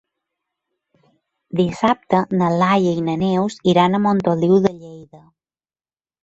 Dissabte 1.59 2.21
na 2.39 2.47
Laia 2.63 2.95
i 3.01 3.05
na 3.11 3.15
Neus 3.25 3.59
iran 3.75 3.99
a 3.99 4.01
Montoliu 4.07 4.59
de 4.65 4.75
Lleida. 4.81 5.23